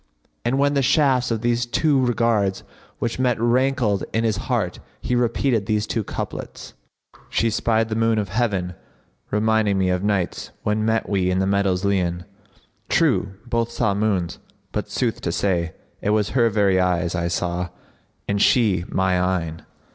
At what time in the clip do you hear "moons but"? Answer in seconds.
13.93-14.89